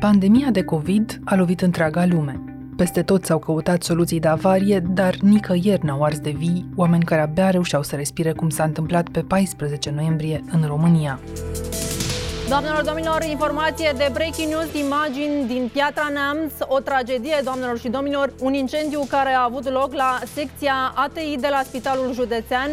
[0.00, 2.40] Pandemia de COVID a lovit întreaga lume.
[2.76, 7.20] Peste tot s-au căutat soluții de avarie, dar nicăieri n-au ars de vii oameni care
[7.20, 11.20] abia reușeau să respire cum s-a întâmplat pe 14 noiembrie în România.
[12.48, 18.32] Doamnelor, domnilor, informație de breaking news, imagini din Piatra Neamț, o tragedie, doamnelor și domnilor,
[18.40, 22.70] un incendiu care a avut loc la secția ATI de la Spitalul Județean.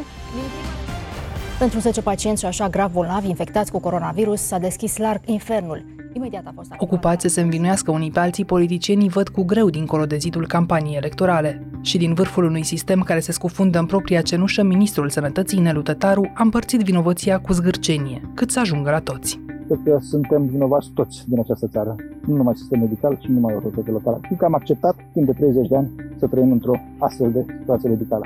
[1.60, 5.86] Pentru 10 pacienți și așa grav bolnavi infectați cu coronavirus s-a deschis larg infernul.
[6.14, 10.05] Imediat a fost Ocupați să se învinuiască unii pe alții, politicienii văd cu greu dincolo
[10.05, 11.68] de zidul campaniei electorale.
[11.81, 16.31] Și din vârful unui sistem care se scufundă în propria cenușă, ministrul sănătății Nelu Tătaru
[16.34, 19.40] a împărțit vinovăția cu zgârcenie, cât să ajungă la toți.
[19.67, 21.95] Cred că suntem vinovați toți din această țară,
[22.26, 24.17] nu numai sistem medical, ci numai autoritate locală.
[24.22, 27.90] Fiindcă că am acceptat timp de 30 de ani să trăim într-o astfel de situație
[27.90, 28.26] medicală.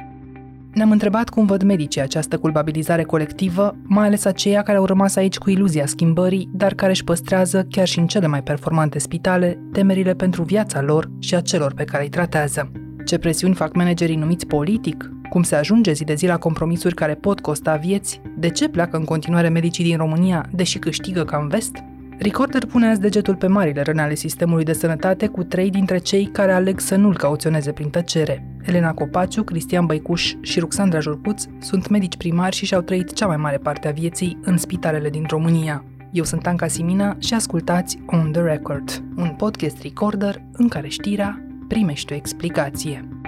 [0.79, 5.37] Ne-am întrebat cum văd medicii această culpabilizare colectivă, mai ales aceia care au rămas aici
[5.37, 10.13] cu iluzia schimbării, dar care își păstrează, chiar și în cele mai performante spitale, temerile
[10.13, 12.71] pentru viața lor și a celor pe care îi tratează.
[13.05, 15.11] Ce presiuni fac managerii numiți politic?
[15.29, 18.21] Cum se ajunge zi de zi la compromisuri care pot costa vieți?
[18.37, 21.75] De ce pleacă în continuare medicii din România, deși câștigă ca în vest?
[22.21, 26.25] Recorder pune azi degetul pe marile răni ale sistemului de sănătate cu trei dintre cei
[26.25, 28.57] care aleg să nu-l cauționeze prin tăcere.
[28.61, 33.37] Elena Copaciu, Cristian Băicuș și Ruxandra Jurcuț sunt medici primari și și-au trăit cea mai
[33.37, 35.83] mare parte a vieții în spitalele din România.
[36.11, 41.41] Eu sunt Anca Simina și ascultați On The Record, un podcast recorder în care știrea
[41.67, 43.18] primește o explicație.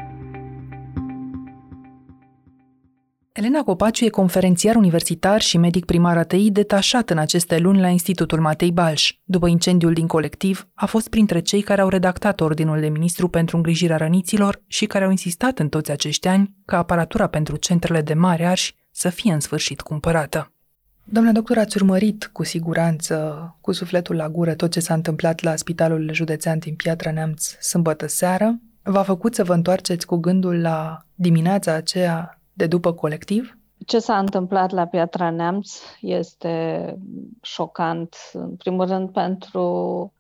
[3.33, 8.39] Elena Copaciu e conferențiar universitar și medic primar ATI detașat în aceste luni la Institutul
[8.39, 9.13] Matei Balș.
[9.23, 13.55] După incendiul din colectiv, a fost printre cei care au redactat Ordinul de Ministru pentru
[13.55, 18.13] îngrijirea răniților și care au insistat în toți acești ani ca aparatura pentru centrele de
[18.13, 20.53] mare arși să fie în sfârșit cumpărată.
[21.03, 25.55] Domnule doctor, ați urmărit cu siguranță, cu sufletul la gură, tot ce s-a întâmplat la
[25.55, 28.59] Spitalul Județean din Piatra Neamț sâmbătă seară.
[28.83, 33.57] V-a făcut să vă întoarceți cu gândul la dimineața aceea de după colectiv?
[33.85, 36.95] Ce s-a întâmplat la Piatra Neamț este
[37.41, 39.65] șocant, în primul rând pentru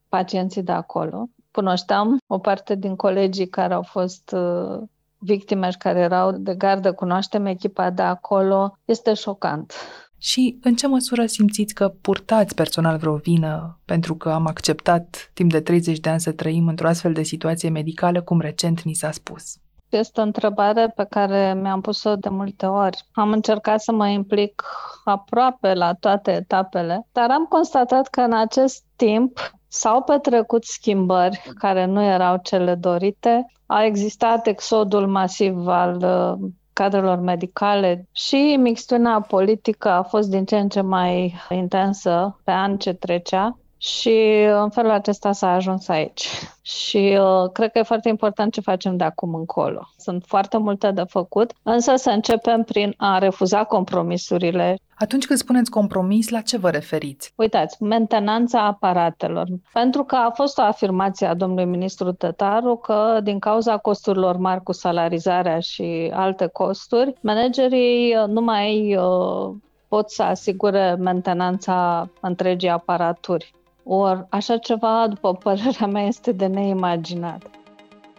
[0.09, 1.29] pacienții de acolo.
[1.51, 4.81] Cunoșteam o parte din colegii care au fost uh,
[5.17, 9.73] victime și care erau de gardă, cunoaștem echipa de acolo, este șocant.
[10.17, 15.51] Și în ce măsură simțiți că purtați personal vreo vină pentru că am acceptat timp
[15.51, 19.11] de 30 de ani să trăim într-o astfel de situație medicală, cum recent ni s-a
[19.11, 19.60] spus?
[19.91, 23.05] Este o întrebare pe care mi-am pus-o de multe ori.
[23.13, 24.63] Am încercat să mă implic
[25.03, 31.85] aproape la toate etapele, dar am constatat că în acest timp s-au petrecut schimbări care
[31.85, 33.45] nu erau cele dorite.
[33.65, 40.57] A existat exodul masiv al uh, cadrelor medicale și mixtuna politică a fost din ce
[40.57, 46.27] în ce mai intensă pe an ce trecea și în felul acesta s-a ajuns aici.
[46.61, 49.89] Și uh, cred că e foarte important ce facem de acum încolo.
[49.97, 54.77] Sunt foarte multe de făcut, însă să începem prin a refuza compromisurile.
[54.97, 57.33] Atunci când spuneți compromis, la ce vă referiți?
[57.35, 59.47] Uitați, mentenanța aparatelor.
[59.73, 64.63] Pentru că a fost o afirmație a domnului ministru Tătaru că din cauza costurilor mari
[64.63, 69.55] cu salarizarea și alte costuri, managerii nu mai uh,
[69.87, 73.53] pot să asigure mentenanța întregii aparaturi.
[73.83, 77.49] Or, așa ceva, după părerea mea, este de neimaginat.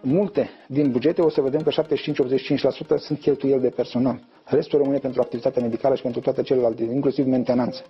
[0.02, 4.20] Multe din bugete o să vedem că 75-85% sunt cheltuieli de personal.
[4.44, 7.82] Restul rămâne pentru activitatea medicală și pentru toate celelalte, inclusiv mentenanță.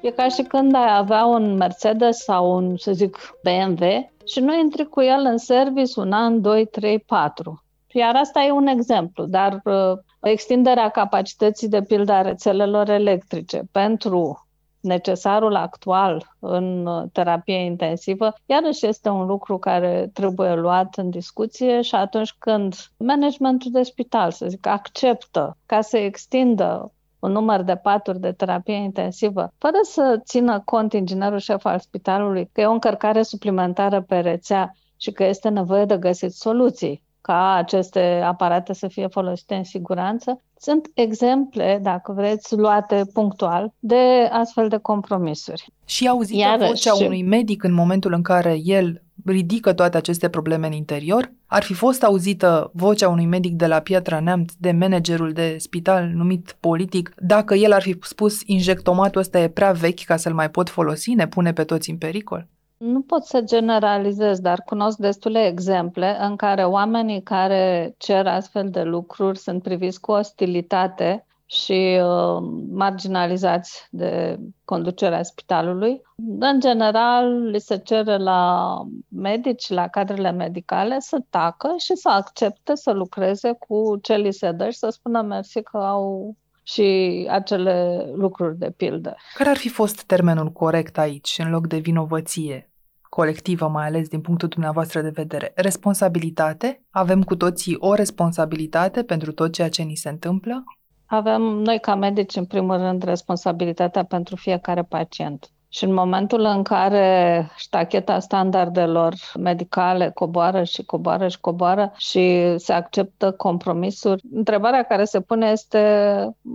[0.00, 4.58] E ca și când ai avea un Mercedes sau un, să zic, BMW și nu
[4.58, 7.62] intri cu el în service un an, 2, 3, 4.
[7.92, 14.46] Iar asta e un exemplu, dar uh, extinderea capacității de pildă a rețelelor electrice pentru
[14.80, 21.80] necesarul actual în uh, terapie intensivă, iarăși este un lucru care trebuie luat în discuție
[21.80, 27.76] și atunci când managementul de spital, să zic, acceptă ca să extindă un număr de
[27.76, 32.72] paturi de terapie intensivă, fără să țină cont inginerul șef al spitalului că e o
[32.72, 38.88] încărcare suplimentară pe rețea și că este nevoie de găsit soluții ca aceste aparate să
[38.88, 40.42] fie folosite în siguranță.
[40.58, 45.72] Sunt exemple, dacă vreți, luate punctual de astfel de compromisuri.
[45.84, 50.66] Și auzită Iarăși, vocea unui medic în momentul în care el ridică toate aceste probleme
[50.66, 51.32] în interior?
[51.46, 56.10] Ar fi fost auzită vocea unui medic de la Piatra Neamț, de managerul de spital
[56.14, 60.50] numit politic, dacă el ar fi spus injectomatul ăsta e prea vechi ca să-l mai
[60.50, 62.48] pot folosi, ne pune pe toți în pericol?
[62.84, 68.82] Nu pot să generalizez, dar cunosc destule exemple în care oamenii care cer astfel de
[68.82, 76.02] lucruri sunt priviți cu ostilitate și uh, marginalizați de conducerea spitalului.
[76.38, 78.74] În general, li se cere la
[79.08, 84.52] medici, la cadrele medicale să tacă și să accepte să lucreze cu ce li se
[84.52, 89.16] dă și să spună mersi că au și acele lucruri de pildă.
[89.34, 92.69] Care ar fi fost termenul corect aici, în loc de vinovăție?
[93.10, 95.52] Colectivă, mai ales din punctul dumneavoastră de vedere.
[95.54, 96.82] Responsabilitate?
[96.90, 100.64] Avem cu toții o responsabilitate pentru tot ceea ce ni se întâmplă?
[101.06, 105.50] Avem noi ca medici, în primul rând, responsabilitatea pentru fiecare pacient.
[105.72, 112.72] Și în momentul în care ștacheta standardelor medicale coboară și coboară și coboară și se
[112.72, 115.80] acceptă compromisuri, întrebarea care se pune este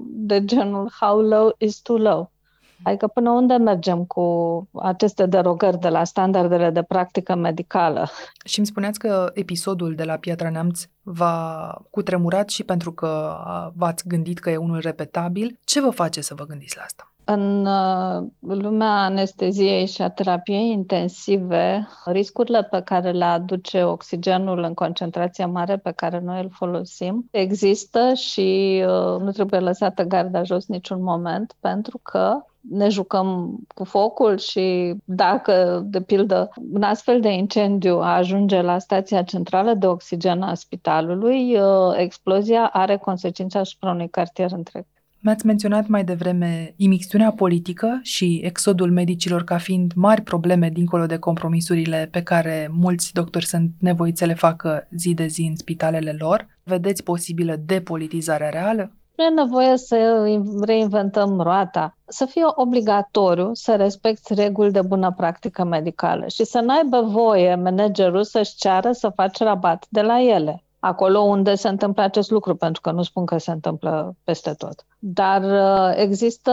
[0.10, 2.32] de genul how low is too low?
[2.86, 4.24] Adică până unde mergem cu
[4.74, 8.10] aceste derogări de la standardele de practică medicală?
[8.46, 13.38] Și îmi spuneați că episodul de la Piatra Neamț v-a cutremurat și pentru că
[13.76, 15.60] v-ați gândit că e unul repetabil.
[15.64, 17.10] Ce vă face să vă gândiți la asta?
[17.28, 24.74] În uh, lumea anesteziei și a terapiei intensive, riscurile pe care le aduce oxigenul în
[24.74, 30.68] concentrația mare pe care noi îl folosim există și uh, nu trebuie lăsată garda jos
[30.68, 37.30] niciun moment, pentru că ne jucăm cu focul și dacă, de pildă, un astfel de
[37.30, 44.10] incendiu ajunge la stația centrală de oxigen a spitalului, uh, explozia are consecințe asupra unui
[44.10, 44.86] cartier întreg.
[45.26, 51.18] Mi-ați menționat mai devreme imixtiunea politică și exodul medicilor ca fiind mari probleme dincolo de
[51.18, 56.16] compromisurile pe care mulți doctori sunt nevoiți să le facă zi de zi în spitalele
[56.20, 56.48] lor.
[56.64, 58.92] Vedeți posibilă depolitizarea reală?
[59.16, 60.26] Nu e nevoie să
[60.62, 61.98] reinventăm roata.
[62.06, 68.24] Să fie obligatoriu să respecti reguli de bună practică medicală și să n-aibă voie managerul
[68.24, 72.82] să-și ceară să faci rabat de la ele acolo unde se întâmplă acest lucru, pentru
[72.82, 74.86] că nu spun că se întâmplă peste tot.
[75.00, 76.52] Dar uh, există,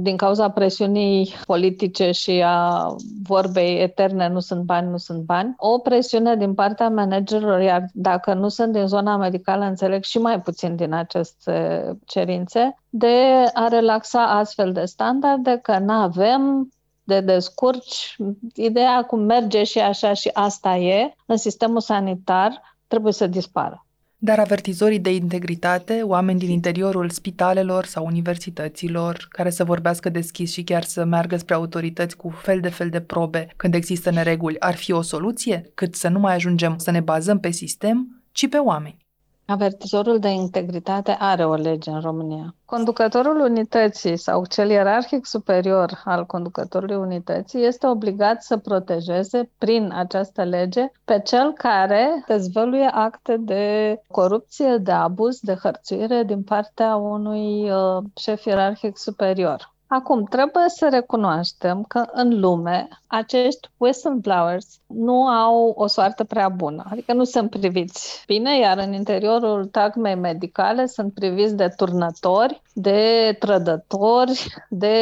[0.00, 2.86] din cauza presiunii politice și a
[3.22, 8.34] vorbei eterne, nu sunt bani, nu sunt bani, o presiune din partea managerilor, iar dacă
[8.34, 14.22] nu sunt din zona medicală, înțeleg și mai puțin din aceste cerințe, de a relaxa
[14.22, 16.68] astfel de standarde, că nu avem
[17.04, 18.16] de descurci.
[18.54, 23.86] Ideea cum merge și așa și asta e în sistemul sanitar, trebuie să dispară.
[24.20, 30.64] Dar avertizorii de integritate, oameni din interiorul spitalelor sau universităților, care să vorbească deschis și
[30.64, 34.74] chiar să meargă spre autorități cu fel de fel de probe când există nereguli, ar
[34.74, 35.70] fi o soluție?
[35.74, 39.07] Cât să nu mai ajungem să ne bazăm pe sistem, ci pe oameni.
[39.50, 42.54] Avertizorul de integritate are o lege în România.
[42.64, 50.44] Conducătorul unității sau cel ierarhic superior al conducătorului unității este obligat să protejeze prin această
[50.44, 57.70] lege pe cel care dezvăluie acte de corupție, de abuz, de hărțuire din partea unui
[57.70, 59.76] uh, șef ierarhic superior.
[59.90, 66.84] Acum, trebuie să recunoaștem că în lume acești whistleblowers nu au o soartă prea bună,
[66.90, 73.36] adică nu sunt priviți bine, iar în interiorul tagmei medicale sunt priviți de turnători, de
[73.38, 74.96] trădători, de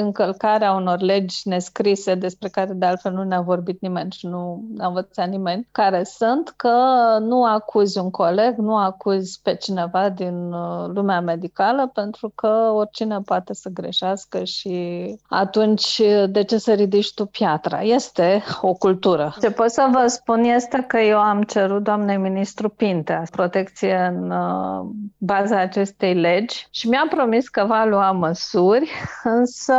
[0.00, 4.86] încălcarea unor legi nescrise despre care de altfel nu ne-a vorbit nimeni și nu a
[4.86, 6.76] învățat nimeni care sunt, că
[7.20, 13.20] nu acuzi un coleg, nu acuzi pe cineva din uh, lumea medicală pentru că oricine
[13.24, 17.80] poate să greșească și atunci de ce să ridici tu piatra?
[17.80, 19.15] Este o cultură.
[19.40, 24.30] Ce pot să vă spun este că eu am cerut doamnei ministru Pintea protecție în
[24.30, 24.86] uh,
[25.18, 28.90] baza acestei legi și mi-a promis că va lua măsuri,
[29.38, 29.74] însă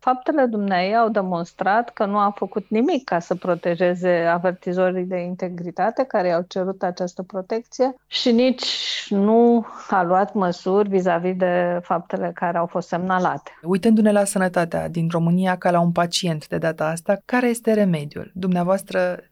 [0.00, 6.04] faptele dumneai au demonstrat că nu a făcut nimic ca să protejeze avertizorii de integritate
[6.04, 8.66] care i-au cerut această protecție și nici
[9.08, 13.50] nu a luat măsuri vis-a-vis de faptele care au fost semnalate.
[13.62, 18.30] Uitându-ne la sănătatea din România ca la un pacient de data asta, care este remediul?
[18.34, 18.81] Dumneavoastră,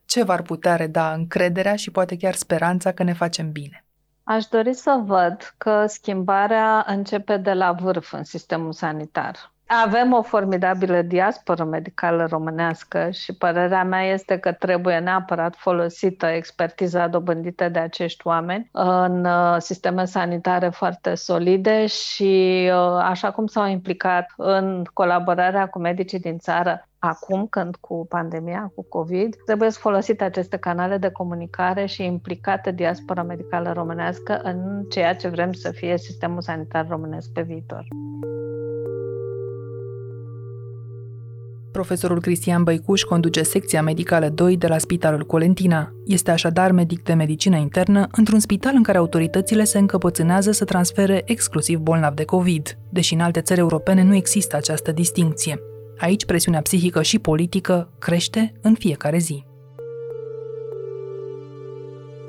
[0.05, 3.85] ce v-ar putea reda încrederea și poate chiar speranța că ne facem bine?
[4.23, 9.50] Aș dori să văd că schimbarea începe de la vârf în sistemul sanitar.
[9.73, 17.07] Avem o formidabilă diasporă medicală românească și părerea mea este că trebuie neapărat folosită expertiza
[17.07, 23.67] dobândită de acești oameni în uh, sisteme sanitare foarte solide și uh, așa cum s-au
[23.67, 29.79] implicat în colaborarea cu medicii din țară acum, când cu pandemia, cu COVID, trebuie să
[29.79, 35.71] folosite aceste canale de comunicare și implicată diaspora medicală românească în ceea ce vrem să
[35.71, 37.85] fie sistemul sanitar românesc pe viitor.
[41.71, 45.91] Profesorul Cristian Băicuș conduce secția medicală 2 de la Spitalul Colentina.
[46.05, 51.21] Este așadar medic de medicină internă într-un spital în care autoritățile se încăpățânează să transfere
[51.25, 55.59] exclusiv bolnavi de COVID, deși în alte țări europene nu există această distinție.
[55.97, 59.45] Aici presiunea psihică și politică crește în fiecare zi.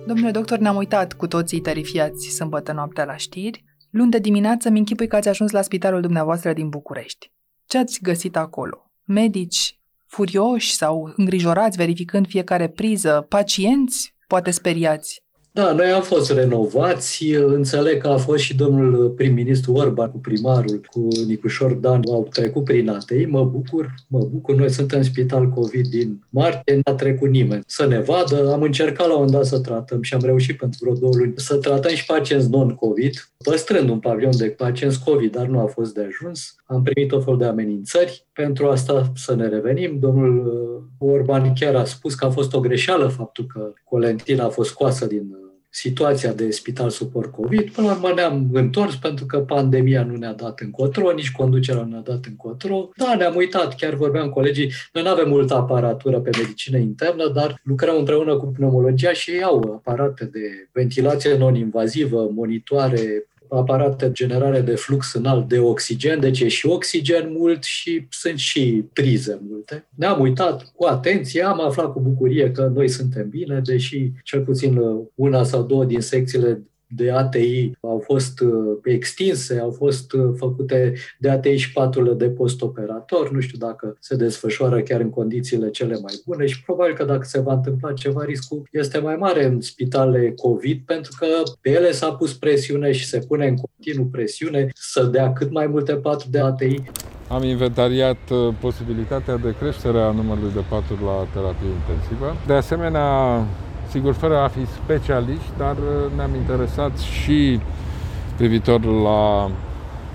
[0.06, 3.64] Domnule doctor, ne-am uitat cu toții terifiați sâmbătă noaptea la știri.
[3.90, 7.32] Luni de dimineață mi închipui că ați ajuns la spitalul dumneavoastră din București.
[7.66, 8.91] Ce ați găsit acolo?
[9.04, 15.21] Medici furioși sau îngrijorați verificând fiecare priză, pacienți poate speriați?
[15.54, 17.24] Da, noi am fost renovați.
[17.34, 22.64] Înțeleg că a fost și domnul prim-ministru Orban cu primarul, cu Nicușor Dan, au trecut
[22.64, 23.24] prin ATI.
[23.24, 24.54] Mă bucur, mă bucur.
[24.54, 28.52] Noi suntem în spital COVID din martie, n-a trecut nimeni să ne vadă.
[28.52, 31.56] Am încercat la un dat să tratăm și am reușit pentru vreo două luni să
[31.56, 36.08] tratăm și pacienți non-COVID, păstrând un pavilion de pacienți COVID, dar nu a fost de
[36.08, 36.54] ajuns.
[36.64, 38.26] Am primit o fel de amenințări.
[38.32, 39.98] Pentru asta să ne revenim.
[39.98, 40.52] Domnul
[40.98, 45.06] Orban chiar a spus că a fost o greșeală faptul că Colentina a fost scoasă
[45.06, 45.36] din
[45.74, 47.70] situația de spital suport COVID.
[47.70, 51.88] Până la urmă ne-am întors pentru că pandemia nu ne-a dat încotro, nici conducerea nu
[51.88, 52.88] ne-a dat încotro.
[52.96, 57.60] Da, ne-am uitat, chiar vorbeam colegii, noi nu avem multă aparatură pe medicină internă, dar
[57.62, 63.26] lucrăm împreună cu pneumologia și ei au aparate de ventilație non-invazivă, monitoare,
[63.56, 68.38] aparate de generare de flux înalt de oxigen, deci e și oxigen mult și sunt
[68.38, 69.88] și prize multe.
[69.94, 74.80] Ne-am uitat cu atenție, am aflat cu bucurie că noi suntem bine, deși cel puțin
[75.14, 76.62] una sau două din secțiile
[76.96, 82.28] de ATI au fost uh, extinse, au fost uh, făcute de ATI și paturile de
[82.28, 83.30] postoperator.
[83.32, 87.24] Nu știu dacă se desfășoară chiar în condițiile cele mai bune și probabil că dacă
[87.24, 91.26] se va întâmpla ceva, riscul este mai mare în spitale COVID pentru că
[91.60, 95.66] pe ele s-a pus presiune și se pune în continuu presiune să dea cât mai
[95.66, 96.82] multe paturi de ATI.
[97.28, 102.36] Am inventariat uh, posibilitatea de creștere a numărului de paturi la terapie intensivă.
[102.46, 103.08] De asemenea,
[103.92, 107.60] sigur, fără a fi specialiști, dar uh, ne-am interesat și
[108.36, 109.50] privitor la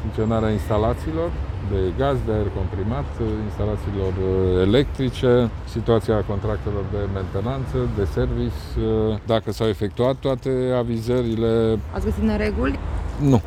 [0.02, 1.32] funcționarea instalațiilor
[1.72, 3.06] de gaz, de aer comprimat,
[3.44, 11.80] instalațiilor uh, electrice, situația contractelor de mentenanță, de service, uh, dacă s-au efectuat toate avizările.
[11.94, 12.80] Ați găsit nereguli?
[13.20, 13.42] Nu.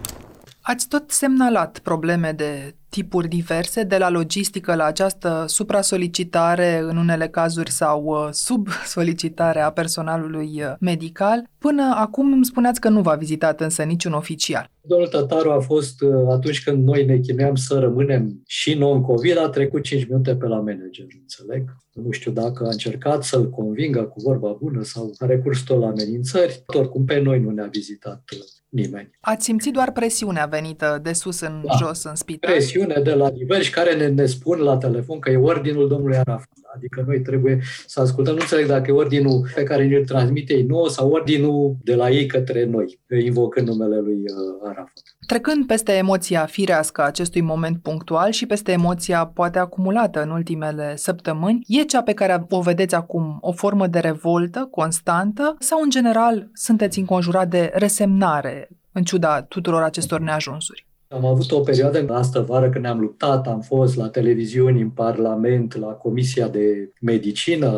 [0.61, 7.29] Ați tot semnalat probleme de tipuri diverse, de la logistică la această supra-solicitare în unele
[7.29, 11.49] cazuri sau uh, sub-solicitare a personalului uh, medical.
[11.59, 14.71] Până acum îmi spuneați că nu v-a vizitat însă niciun oficial.
[14.81, 19.49] Domnul Tătaru a fost, uh, atunci când noi ne chineam să rămânem și non-COVID, a
[19.49, 21.77] trecut 5 minute pe la manager, înțeleg.
[21.93, 25.87] Nu știu dacă a încercat să-l convingă cu vorba bună sau a recurs tot la
[25.87, 26.63] amenințări.
[26.67, 28.23] Oricum, pe noi nu ne-a vizitat
[28.71, 29.11] nimeni.
[29.21, 31.77] Ați simțit doar presiunea venită de sus în da.
[31.77, 32.51] jos în spital?
[32.51, 36.49] Presiune de la diversi care ne, ne spun la telefon că e ordinul domnului Arafat.
[36.75, 38.35] Adică noi trebuie să ascultăm.
[38.35, 42.11] Nu înțeleg dacă e ordinul pe care ne-l transmite ei nouă sau ordinul de la
[42.11, 45.03] ei către noi, invocând numele lui uh, Arafat.
[45.27, 50.97] Trecând peste emoția firească a acestui moment punctual și peste emoția poate acumulată în ultimele
[50.97, 55.91] săptămâni, e cea pe care o vedeți acum o formă de revoltă constantă sau în
[55.91, 60.90] general sunteți înconjurat de resemnare în ciuda tuturor acestor neajunsuri?
[61.13, 64.91] Am avut o perioadă în asta vară când ne-am luptat, am fost la televiziuni, în
[64.91, 67.69] Parlament, la Comisia de Medicină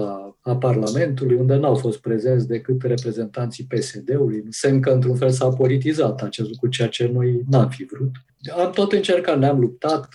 [0.40, 4.44] a Parlamentului, unde n-au fost prezenți decât reprezentanții PSD-ului.
[4.48, 8.10] Semn că, într-un fel, s-a politizat acest lucru, ceea ce noi n-am fi vrut.
[8.50, 10.08] Am tot încercat, ne-am luptat,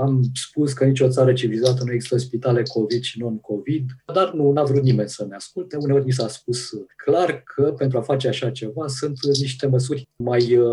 [0.00, 3.84] am spus că nicio țară civilizată nu există spitale COVID și non-COVID,
[4.14, 5.76] dar nu a vrut nimeni să ne asculte.
[5.76, 10.56] Uneori ni s-a spus clar că pentru a face așa ceva sunt niște măsuri mai
[10.56, 10.66] uh,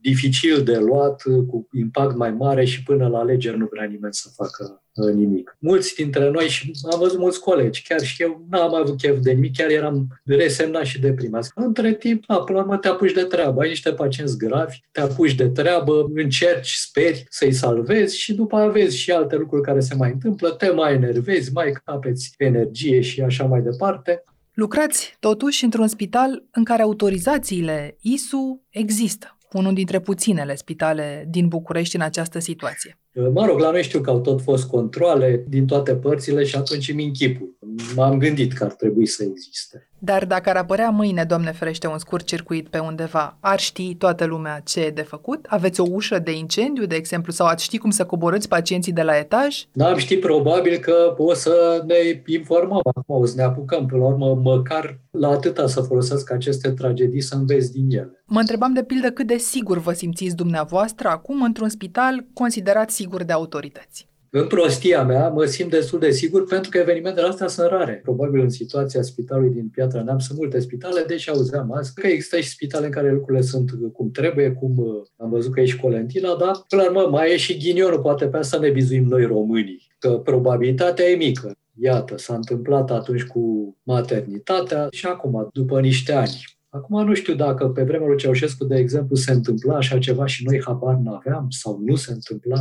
[0.00, 4.28] dificil de luat, cu impact mai mare și până la alegeri nu vrea nimeni să
[4.34, 5.56] facă uh, nimic.
[5.58, 9.32] Mulți dintre noi și am văzut mulți colegi, chiar și eu n-am avut chef de
[9.32, 11.50] nimic, chiar eram resemnat și deprimat.
[11.54, 15.00] Între timp, da, până la urmă te apuci de treabă, ai niște pacienți gravi, te
[15.00, 19.80] apuci de treabă, încerci, speri să-i salvezi și după aia vezi și alte lucruri care
[19.80, 24.22] se mai întâmplă, te mai enervezi, mai capeți energie și așa mai departe.
[24.52, 31.96] Lucrați totuși într-un spital în care autorizațiile ISU există unul dintre puținele spitale din București
[31.96, 32.98] în această situație.
[33.14, 36.88] Mă rog, la noi știu că au tot fost controle din toate părțile și atunci
[36.88, 37.56] îmi închipui.
[37.96, 39.90] M-am gândit că ar trebui să existe.
[40.02, 44.24] Dar dacă ar apărea mâine, Doamne ferește, un scurt circuit pe undeva, ar ști toată
[44.24, 45.46] lumea ce e de făcut?
[45.48, 49.02] Aveți o ușă de incendiu, de exemplu, sau ați ști cum să coborâți pacienții de
[49.02, 49.64] la etaj?
[49.72, 54.08] N-am ști probabil că o să ne informăm acum, o să ne apucăm până la
[54.08, 58.22] urmă, măcar la atâta să folosesc aceste tragedii să înveți din ele.
[58.26, 63.22] Mă întrebam de pildă cât de sigur vă simțiți dumneavoastră acum într-un spital considerat sigur
[63.24, 64.08] de autorități.
[64.32, 68.00] În prostia mea mă simt destul de sigur pentru că evenimentele astea sunt rare.
[68.02, 72.40] Probabil în situația spitalului din Piatra Neamț sunt multe spitale, deci auzeam azi că există
[72.40, 75.80] și spitale în care lucrurile sunt cum trebuie, cum uh, am văzut că e și
[75.80, 79.24] Colentina, dar până la urmă mai e și ghinionul, poate pe asta ne bizuim noi
[79.24, 81.54] românii, că probabilitatea e mică.
[81.82, 86.58] Iată, s-a întâmplat atunci cu maternitatea și acum, după niște ani.
[86.70, 90.44] Acum nu știu dacă pe vremea lui Ceaușescu, de exemplu, se întâmpla așa ceva și
[90.44, 92.60] noi habar n-aveam sau nu se întâmpla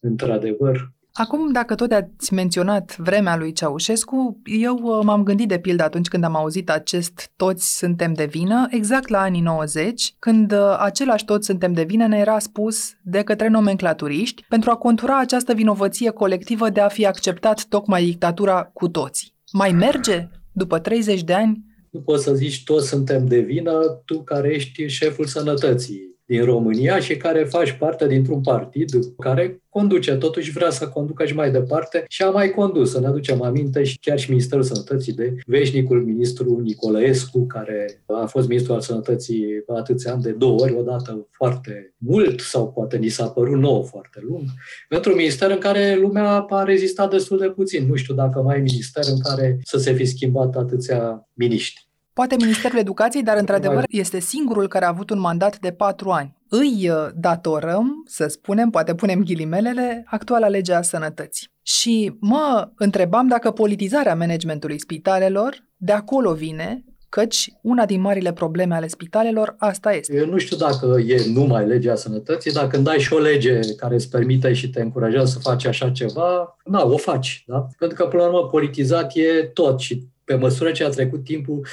[0.00, 0.92] într-adevăr.
[1.12, 6.08] Acum, dacă tot ați menționat vremea lui Ceaușescu, eu uh, m-am gândit de pildă atunci
[6.08, 11.24] când am auzit acest toți suntem de vină, exact la anii 90, când uh, același
[11.24, 16.10] toți suntem de vină ne era spus de către nomenclaturiști pentru a contura această vinovăție
[16.10, 19.34] colectivă de a fi acceptat tocmai dictatura cu toții.
[19.52, 21.67] Mai merge după 30 de ani?
[21.90, 27.00] Nu poți să zici toți suntem de vină, tu care ești șeful sănătății din România
[27.00, 32.04] și care faci parte dintr-un partid care conduce, totuși vrea să conducă și mai departe
[32.08, 36.04] și a mai condus, să ne aducem aminte și chiar și Ministerul Sănătății de veșnicul
[36.04, 41.94] ministru Nicolaescu, care a fost ministru al Sănătății atâția ani de două ori, odată foarte
[41.96, 44.44] mult sau poate ni s-a părut nou foarte lung,
[44.88, 47.86] pentru un minister în care lumea a rezistat destul de puțin.
[47.86, 51.87] Nu știu dacă mai e minister în care să se fi schimbat atâția miniștri.
[52.18, 56.36] Poate Ministerul Educației, dar într-adevăr este singurul care a avut un mandat de patru ani.
[56.48, 61.46] Îi uh, datorăm, să spunem, poate punem ghilimelele, actuala lege a sănătății.
[61.62, 68.74] Și mă întrebam dacă politizarea managementului spitalelor de acolo vine, căci una din marile probleme
[68.74, 70.16] ale spitalelor asta este.
[70.16, 73.94] Eu nu știu dacă e numai legea sănătății, dacă când ai și o lege care
[73.94, 77.66] îți permite și te încurajează să faci așa ceva, na, o faci, da?
[77.78, 81.66] Pentru că, până la urmă, politizat e tot și pe măsură ce a trecut timpul,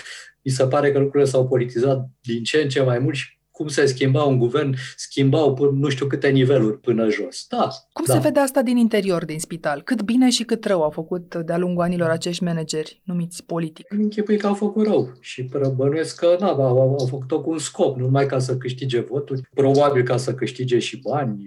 [0.46, 3.68] mi se pare că lucrurile s-au politizat din ce în ce mai mult și cum
[3.68, 7.46] se schimba un guvern, schimbau până nu știu câte niveluri până jos.
[7.50, 7.68] Da.
[7.94, 8.14] Cum da.
[8.14, 9.82] se vede asta din interior din spital?
[9.82, 13.86] Cât bine și cât rău au făcut de-a lungul anilor acești manageri numiți politic?
[13.90, 17.98] Închipui că au făcut rău și bănuiesc că na, au, au făcut-o cu un scop,
[17.98, 21.44] nu numai ca să câștige voturi, probabil ca să câștige și bani.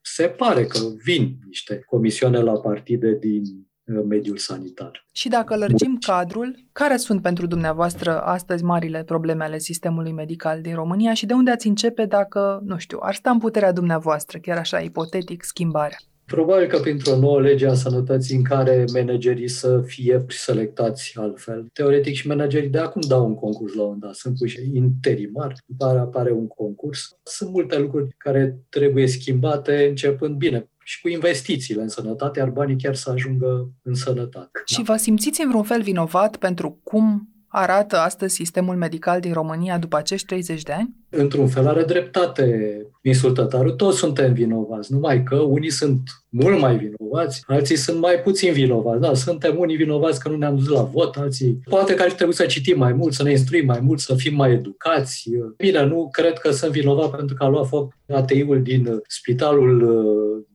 [0.00, 5.06] Se pare că vin niște comisioane la partide din Uh, mediul sanitar.
[5.12, 10.74] Și dacă lărgim cadrul, care sunt pentru dumneavoastră astăzi marile probleme ale sistemului medical din
[10.74, 14.58] România și de unde ați începe dacă, nu știu, ar sta în puterea dumneavoastră, chiar
[14.58, 15.98] așa ipotetic, schimbarea?
[16.24, 21.66] Probabil că printr-o nouă lege a sănătății în care managerii să fie selectați altfel.
[21.72, 25.84] Teoretic și managerii de acum dau un concurs la un dat, sunt puși interimar, după
[25.84, 27.16] apare un concurs.
[27.22, 32.76] Sunt multe lucruri care trebuie schimbate începând bine și cu investițiile în sănătate, iar banii
[32.76, 34.62] chiar să ajungă în sănătate.
[34.64, 39.78] Și vă simțiți în vreun fel vinovat pentru cum arată astăzi sistemul medical din România
[39.78, 40.94] după acești 30 de ani?
[41.08, 43.70] Într-un fel are dreptate insultătarul.
[43.70, 46.00] Toți suntem vinovați, numai că unii sunt
[46.34, 49.00] mult mai vinovați, alții sunt mai puțin vinovați.
[49.00, 52.34] Da, suntem unii vinovați că nu ne-am dus la vot, alții poate că ar trebui
[52.34, 55.30] să citim mai mult, să ne instruim mai mult, să fim mai educați.
[55.56, 59.80] Bine, nu cred că sunt vinovat pentru că a luat foc ATI-ul din spitalul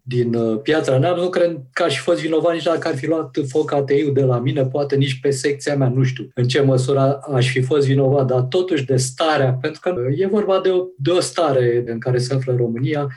[0.07, 3.07] din uh, Piatra Neamț, nu cred că aș fi fost vinovat nici dacă ar fi
[3.07, 6.61] luat foc ATI-ul de la mine, poate nici pe secția mea, nu știu în ce
[6.61, 10.83] măsură aș fi fost vinovat, dar totuși de starea, pentru că e vorba de o,
[10.97, 13.07] de o stare în care se află România,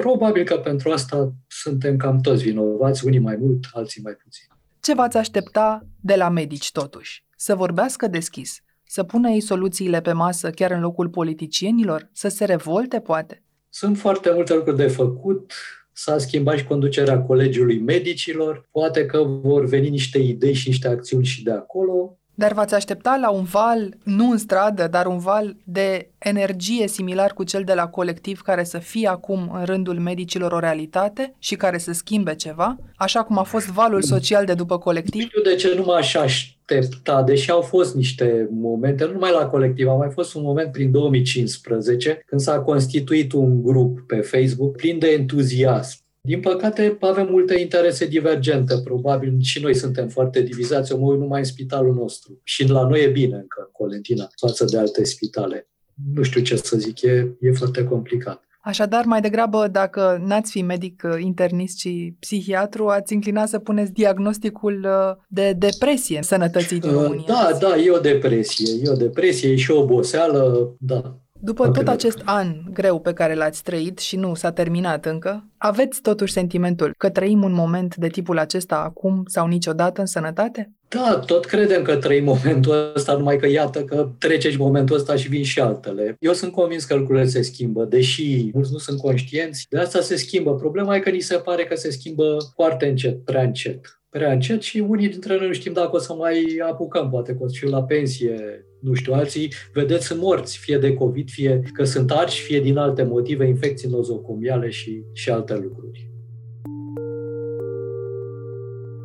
[0.00, 4.46] probabil că pentru asta suntem cam toți vinovați, unii mai mult, alții mai puțin.
[4.80, 7.24] Ce v-ați aștepta de la medici totuși?
[7.36, 12.44] Să vorbească deschis, să pună ei soluțiile pe masă chiar în locul politicienilor, să se
[12.44, 13.42] revolte poate?
[13.68, 15.52] Sunt foarte multe lucruri de făcut,
[15.98, 18.68] S-a schimbat și conducerea Colegiului Medicilor.
[18.70, 22.18] Poate că vor veni niște idei și niște acțiuni și de acolo.
[22.38, 27.32] Dar v-ați aștepta la un val, nu în stradă, dar un val de energie similar
[27.32, 31.54] cu cel de la colectiv care să fie acum în rândul medicilor o realitate și
[31.54, 35.20] care să schimbe ceva, așa cum a fost valul social de după colectiv?
[35.20, 39.32] Nu știu de ce nu mă aș aștepta, deși au fost niște momente, nu numai
[39.32, 44.16] la colectiv, a mai fost un moment prin 2015, când s-a constituit un grup pe
[44.16, 48.74] Facebook plin de entuziasm din păcate, avem multe interese divergente.
[48.84, 50.92] Probabil și noi suntem foarte divizați.
[50.92, 52.40] Eu mă uit numai în spitalul nostru.
[52.42, 55.68] Și la noi e bine încă în Colentina față de alte spitale.
[56.14, 58.40] Nu știu ce să zic, e, e foarte complicat.
[58.60, 63.92] Așadar, mai degrabă, dacă n-ați fi medic uh, internist și psihiatru, ați înclina să puneți
[63.92, 67.24] diagnosticul uh, de depresie în sănătății din uh, România.
[67.26, 68.74] Da, da, e o depresie.
[68.82, 71.20] E o depresie, e și o oboseală, da.
[71.40, 76.00] După tot acest an greu pe care l-ați trăit și nu s-a terminat încă, aveți
[76.00, 80.70] totuși sentimentul că trăim un moment de tipul acesta acum sau niciodată în sănătate?
[80.88, 85.16] Da, tot credem că trăim momentul ăsta, numai că iată că trece și momentul ăsta
[85.16, 86.16] și vin și altele.
[86.18, 90.16] Eu sunt convins că lucrurile se schimbă, deși mulți nu sunt conștienți, de asta se
[90.16, 90.54] schimbă.
[90.54, 94.00] Problema e că ni se pare că se schimbă foarte încet, prea încet.
[94.08, 97.38] Prea încet și unii dintre noi nu știm dacă o să mai apucăm, poate că
[97.42, 101.62] o să fiu la pensie, nu știu, alții, vedeți, sunt morți, fie de COVID, fie
[101.72, 106.10] că sunt arși, fie din alte motive, infecții nozocomiale și, și alte lucruri.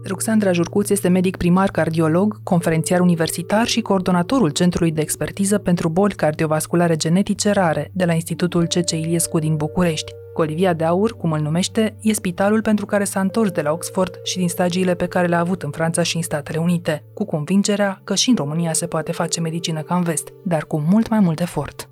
[0.07, 6.13] Ruxandra Jurcuț este medic primar cardiolog, conferențiar universitar și coordonatorul Centrului de Expertiză pentru Boli
[6.13, 8.91] Cardiovasculare Genetice Rare de la Institutul C.C.
[8.91, 10.11] Iliescu din București.
[10.33, 14.19] Colivia de Aur, cum îl numește, e spitalul pentru care s-a întors de la Oxford
[14.23, 18.01] și din stagiile pe care le-a avut în Franța și în Statele Unite, cu convingerea
[18.03, 21.19] că și în România se poate face medicină ca în vest, dar cu mult mai
[21.19, 21.89] mult efort.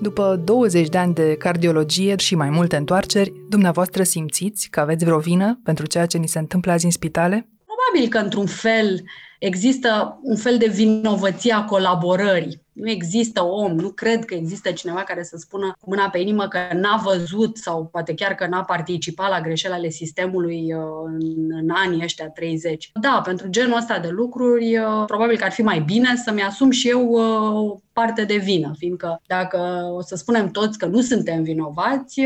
[0.00, 5.18] După 20 de ani de cardiologie și mai multe întoarceri, dumneavoastră simțiți că aveți vreo
[5.18, 7.48] vină pentru ceea ce ni se întâmplă azi în spitale?
[7.64, 9.02] Probabil că, într-un fel,
[9.38, 12.62] există un fel de vinovăție a colaborării.
[12.80, 16.48] Nu există om, nu cred că există cineva care să spună cu mâna pe inimă
[16.48, 21.20] că n-a văzut sau poate chiar că n-a participat la greșeli ale sistemului uh, în,
[21.50, 22.90] în anii ăștia 30.
[23.00, 26.70] Da, pentru genul ăsta de lucruri, uh, probabil că ar fi mai bine să-mi asum
[26.70, 31.00] și eu uh, o parte de vină, fiindcă dacă o să spunem toți că nu
[31.00, 32.20] suntem vinovați,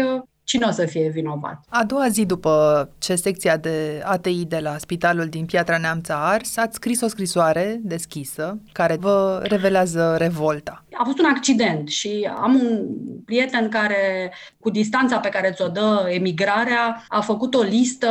[0.44, 1.64] cine o să fie vinovat?
[1.68, 6.14] A doua zi după ce secția de ATI de la spitalul din Piatra Neamț a
[6.14, 10.83] ars, ați scris o scrisoare deschisă care vă revelează revolta.
[11.04, 12.86] A fost un accident și am un
[13.24, 18.08] prieten care, cu distanța pe care ți-o dă emigrarea, a făcut o listă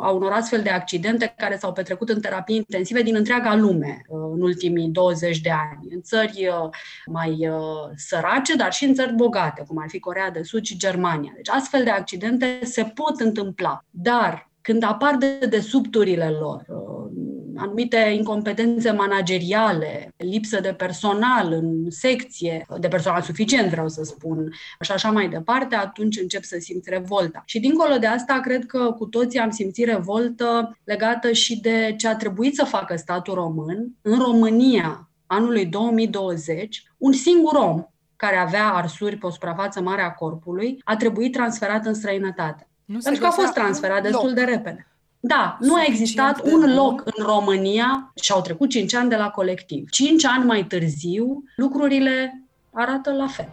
[0.00, 4.18] a unor astfel de accidente care s-au petrecut în terapii intensive din întreaga lume uh,
[4.34, 5.94] în ultimii 20 de ani.
[5.94, 6.68] În țări uh,
[7.06, 10.76] mai uh, sărace, dar și în țări bogate, cum ar fi Corea de Sud și
[10.76, 11.32] Germania.
[11.34, 17.10] Deci astfel astfel de accidente se pot întâmpla, dar când apar de desubturile lor, uh,
[17.58, 24.92] anumite incompetențe manageriale, lipsă de personal în secție, de personal suficient, vreau să spun, și
[24.92, 27.42] așa mai departe, atunci încep să simți revolta.
[27.46, 32.08] Și dincolo de asta, cred că cu toții am simțit revoltă legată și de ce
[32.08, 37.84] a trebuit să facă statul român în România anului 2020, un singur om
[38.16, 42.68] care avea arsuri pe o suprafață mare a corpului, a trebuit transferat în străinătate.
[42.84, 44.86] Nu Pentru că a fost transferat destul de repede.
[45.20, 49.30] Da, nu a existat un loc în România și au trecut 5 ani de la
[49.30, 49.88] colectiv.
[49.90, 53.48] 5 ani mai târziu, lucrurile arată la fel.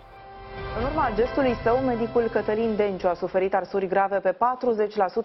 [0.77, 4.35] În urma gestului său, medicul Cătălin Denciu a suferit arsuri grave pe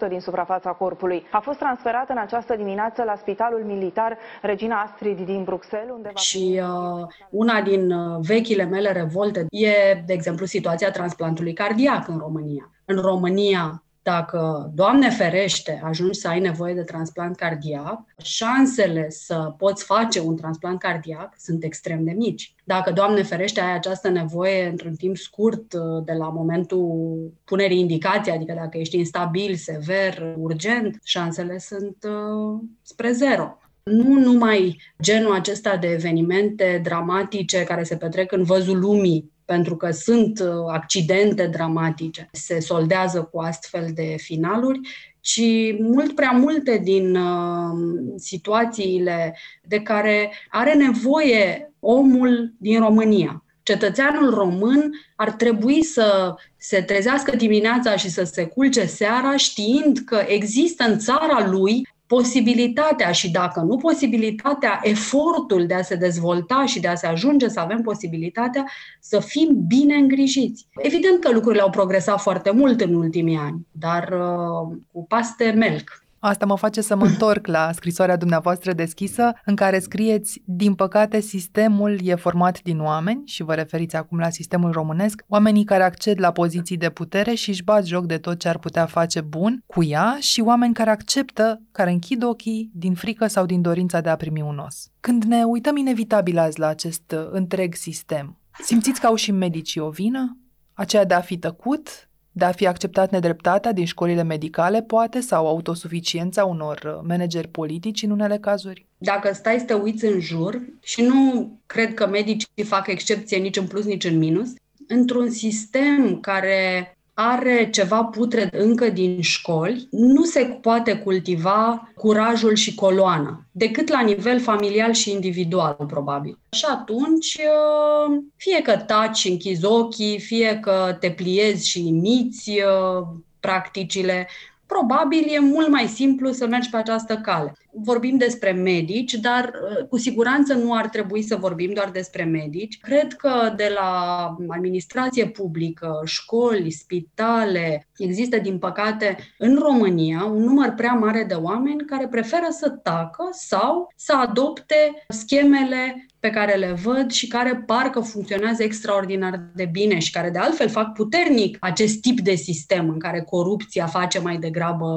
[0.05, 1.23] 40% din suprafața corpului.
[1.31, 6.19] A fost transferat în această dimineață la Spitalul Militar Regina Astrid din Bruxelles, unde va...
[6.19, 12.17] Și uh, una din uh, vechile mele revolte e, de exemplu, situația transplantului cardiac în
[12.17, 12.71] România.
[12.85, 19.83] În România, dacă, Doamne ferește, ajungi să ai nevoie de transplant cardiac, șansele să poți
[19.83, 22.55] face un transplant cardiac sunt extrem de mici.
[22.63, 28.35] Dacă, Doamne ferește, ai această nevoie într-un timp scurt uh, de la momentul punerii indicației,
[28.35, 35.77] adică dacă ești instabil, sever, urgent, șansele sunt uh, spre zero nu numai genul acesta
[35.77, 42.29] de evenimente dramatice care se petrec în văzul lumii pentru că sunt uh, accidente dramatice,
[42.31, 44.79] se soldează cu astfel de finaluri,
[45.19, 45.41] ci
[45.79, 47.77] mult prea multe din uh,
[48.15, 53.43] situațiile de care are nevoie omul din România.
[53.63, 60.23] Cetățeanul român ar trebui să se trezească dimineața și să se culce seara știind că
[60.27, 66.79] există în țara lui posibilitatea și dacă nu posibilitatea, efortul de a se dezvolta și
[66.79, 68.65] de a se ajunge să avem posibilitatea
[68.99, 70.67] să fim bine îngrijiți.
[70.77, 76.03] Evident că lucrurile au progresat foarte mult în ultimii ani, dar uh, cu paste melc.
[76.19, 81.19] Asta mă face să mă întorc la scrisoarea dumneavoastră deschisă, în care scrieți, din păcate,
[81.19, 86.19] sistemul e format din oameni, și vă referiți acum la sistemul românesc, oamenii care acced
[86.19, 89.63] la poziții de putere și își bat joc de tot ce ar putea face bun
[89.65, 94.09] cu ea și oameni care acceptă, care închid ochii din frică sau din dorința de
[94.09, 94.87] a primi un os.
[94.99, 99.81] Când ne uităm inevitabil azi la acest uh, întreg sistem, simțiți că au și medicii
[99.81, 100.37] o vină?
[100.73, 102.08] Aceea de a fi tăcut,
[102.39, 108.03] de a fi acceptat nedreptatea din școlile medicale, poate, sau autosuficiența unor uh, manageri politici
[108.03, 108.85] în unele cazuri?
[108.97, 113.57] Dacă stai să te uiți în jur, și nu cred că medicii fac excepție nici
[113.57, 114.53] în plus, nici în minus,
[114.87, 122.75] într-un sistem care are ceva putred încă din școli, nu se poate cultiva curajul și
[122.75, 126.37] coloana, decât la nivel familial și individual, probabil.
[126.49, 133.07] Și atunci, uh, fie că taci, închizi ochii, fie că te pliezi și imiți uh,
[133.39, 134.27] practicile,
[134.65, 137.53] probabil e mult mai simplu să mergi pe această cale.
[137.73, 142.79] Vorbim despre medici, dar uh, cu siguranță nu ar trebui să vorbim doar despre medici.
[142.79, 150.73] Cred că de la administrație publică, școli, spitale, există, din păcate, în România un număr
[150.75, 156.71] prea mare de oameni care preferă să tacă sau să adopte schemele pe care le
[156.71, 162.01] văd și care parcă funcționează extraordinar de bine și care de altfel fac puternic acest
[162.01, 164.87] tip de sistem în care corupția face mai degrabă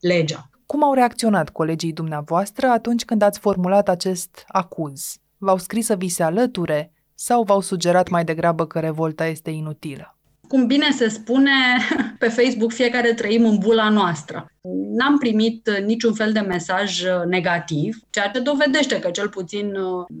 [0.00, 0.49] legea.
[0.70, 5.16] Cum au reacționat colegii dumneavoastră atunci când ați formulat acest acuz?
[5.38, 10.18] V-au scris să vi se alăture sau v-au sugerat mai degrabă că revolta este inutilă?
[10.48, 11.50] Cum bine se spune
[12.18, 14.46] pe Facebook, fiecare trăim în bula noastră.
[14.96, 19.72] N-am primit niciun fel de mesaj negativ, ceea ce dovedește că cel puțin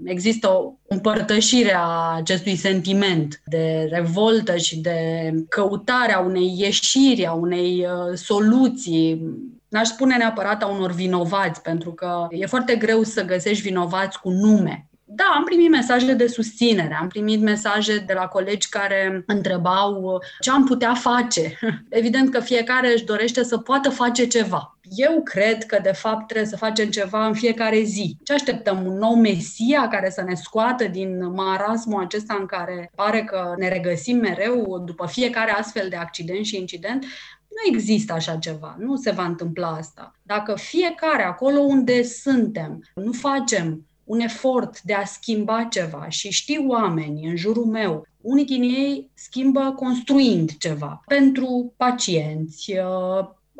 [0.04, 7.86] există o împărtășire a acestui sentiment de revoltă și de căutarea unei ieșiri, a unei
[7.86, 9.22] uh, soluții
[9.70, 14.30] N-aș spune neapărat a unor vinovați, pentru că e foarte greu să găsești vinovați cu
[14.30, 14.90] nume.
[15.12, 20.50] Da, am primit mesaje de susținere, am primit mesaje de la colegi care întrebau ce
[20.50, 21.58] am putea face.
[21.88, 24.78] Evident că fiecare își dorește să poată face ceva.
[24.96, 28.16] Eu cred că, de fapt, trebuie să facem ceva în fiecare zi.
[28.22, 28.86] Ce așteptăm?
[28.86, 33.68] Un nou Mesia care să ne scoată din marasmul acesta în care pare că ne
[33.68, 37.04] regăsim mereu după fiecare astfel de accident și incident?
[37.50, 40.14] Nu există așa ceva, nu se va întâmpla asta.
[40.22, 46.68] Dacă fiecare acolo unde suntem nu facem un efort de a schimba ceva și știu
[46.68, 52.72] oameni în jurul meu, unii din ei schimbă construind ceva pentru pacienți,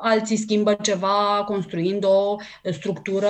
[0.01, 2.37] alții schimbă ceva construind o
[2.73, 3.29] structură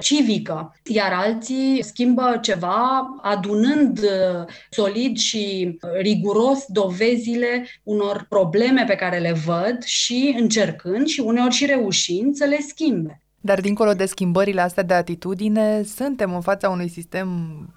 [0.00, 9.18] civică, iar alții schimbă ceva adunând uh, solid și riguros dovezile unor probleme pe care
[9.18, 13.22] le văd și încercând și uneori și reușind să le schimbe.
[13.42, 17.28] Dar dincolo de schimbările astea de atitudine, suntem în fața unui sistem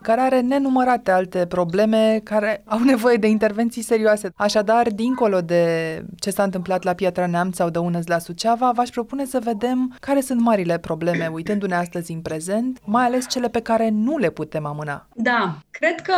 [0.01, 4.31] care are nenumărate alte probleme care au nevoie de intervenții serioase.
[4.35, 9.25] Așadar, dincolo de ce s-a întâmplat la Piatra Neamț sau Dăunăs la Suceava, v-aș propune
[9.25, 13.89] să vedem care sunt marile probleme, uitându-ne astăzi în prezent, mai ales cele pe care
[13.89, 15.07] nu le putem amâna.
[15.15, 16.13] Da, cred că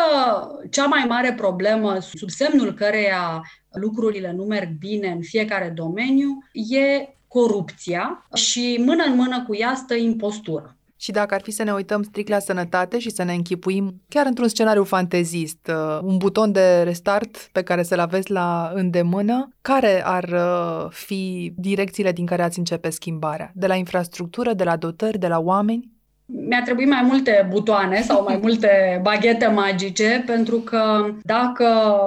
[0.70, 7.15] cea mai mare problemă, sub semnul căreia lucrurile nu merg bine în fiecare domeniu, e
[7.36, 10.76] corupția și mână în mână cu ea stă impostura.
[10.98, 14.26] Și dacă ar fi să ne uităm strict la sănătate și să ne închipuim chiar
[14.26, 20.06] într-un scenariu fantezist, uh, un buton de restart pe care să-l aveți la îndemână, care
[20.06, 23.52] ar uh, fi direcțiile din care ați începe schimbarea?
[23.54, 25.96] De la infrastructură, de la dotări, de la oameni?
[26.26, 31.66] mi-a trebuit mai multe butoane sau mai multe baghete magice, pentru că dacă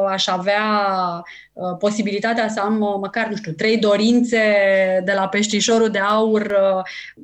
[0.08, 0.62] aș avea
[1.16, 1.22] uh,
[1.78, 4.42] posibilitatea să am uh, măcar, nu știu, trei dorințe
[5.04, 6.82] de la peștișorul de aur uh,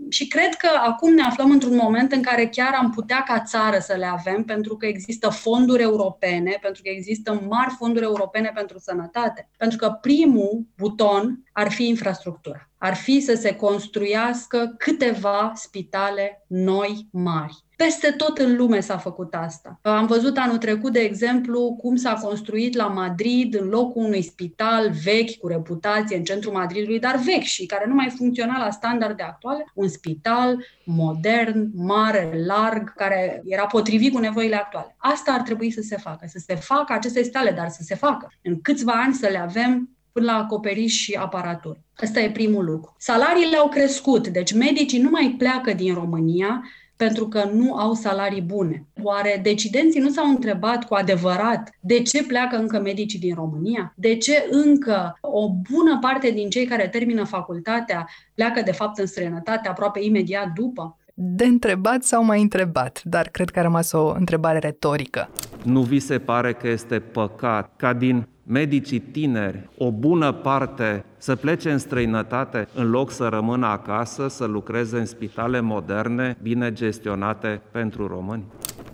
[0.08, 3.78] și cred că acum ne aflăm într-un moment în care chiar am putea ca țară
[3.78, 8.78] să le avem, pentru că există fonduri europene, pentru că există mari fonduri europene pentru
[8.78, 9.48] sănătate.
[9.56, 12.68] Pentru că primul buton ar fi infrastructura.
[12.78, 17.64] Ar fi să se construiască câteva spitale noi mari.
[17.76, 19.78] Peste tot în lume s-a făcut asta.
[19.82, 24.90] Am văzut anul trecut, de exemplu, cum s-a construit la Madrid, în locul unui spital
[25.04, 29.22] vechi, cu reputație în centrul Madridului, dar vechi și care nu mai funcționa la standarde
[29.22, 34.94] actuale, un spital modern, mare, larg, care era potrivit cu nevoile actuale.
[34.98, 38.32] Asta ar trebui să se facă, să se facă aceste spitale, dar să se facă.
[38.42, 41.78] În câțiva ani să le avem până la acoperiș și aparatură.
[42.02, 42.94] Ăsta e primul lucru.
[42.98, 46.62] Salariile au crescut, deci medicii nu mai pleacă din România
[46.96, 48.86] pentru că nu au salarii bune.
[49.02, 53.92] Oare decidenții nu s-au întrebat cu adevărat de ce pleacă încă medicii din România?
[53.96, 59.06] De ce încă o bună parte din cei care termină facultatea pleacă de fapt în
[59.06, 60.98] străinătate aproape imediat după?
[61.14, 65.30] De întrebat sau mai întrebat, dar cred că a rămas o întrebare retorică.
[65.62, 71.36] Nu vi se pare că este păcat ca din medicii tineri, o bună parte să
[71.36, 77.62] plece în străinătate în loc să rămână acasă, să lucreze în spitale moderne, bine gestionate
[77.72, 78.44] pentru români?